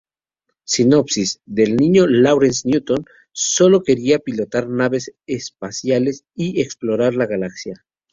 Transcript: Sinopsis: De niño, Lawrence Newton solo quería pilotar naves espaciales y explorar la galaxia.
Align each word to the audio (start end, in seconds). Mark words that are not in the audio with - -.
Sinopsis: 0.63 1.41
De 1.45 1.67
niño, 1.69 2.07
Lawrence 2.07 2.67
Newton 2.67 3.05
solo 3.33 3.83
quería 3.83 4.17
pilotar 4.17 4.67
naves 4.67 5.13
espaciales 5.27 6.25
y 6.33 6.59
explorar 6.59 7.13
la 7.13 7.27
galaxia. 7.27 7.85